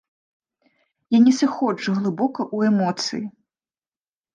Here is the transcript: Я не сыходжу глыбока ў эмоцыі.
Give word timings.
Я 1.17 1.21
не 1.27 1.33
сыходжу 1.41 1.95
глыбока 2.01 2.41
ў 2.55 2.75
эмоцыі. 2.75 3.25